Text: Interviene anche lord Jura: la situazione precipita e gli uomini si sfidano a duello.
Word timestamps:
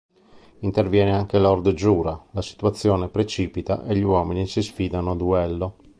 Interviene 0.61 1.13
anche 1.13 1.37
lord 1.37 1.71
Jura: 1.73 2.19
la 2.31 2.41
situazione 2.41 3.07
precipita 3.07 3.83
e 3.85 3.95
gli 3.95 4.01
uomini 4.01 4.47
si 4.47 4.63
sfidano 4.63 5.11
a 5.11 5.15
duello. 5.15 5.75